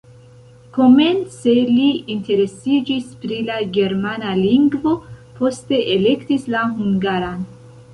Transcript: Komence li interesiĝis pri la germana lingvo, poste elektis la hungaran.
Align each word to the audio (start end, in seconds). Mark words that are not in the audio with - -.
Komence 0.77 1.53
li 1.67 1.89
interesiĝis 2.15 3.13
pri 3.27 3.39
la 3.51 3.61
germana 3.79 4.35
lingvo, 4.43 4.99
poste 5.41 5.85
elektis 6.01 6.53
la 6.57 6.69
hungaran. 6.79 7.51